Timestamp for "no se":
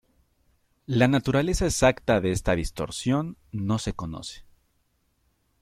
3.51-3.93